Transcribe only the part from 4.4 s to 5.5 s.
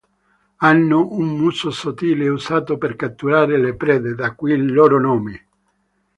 il loro nome.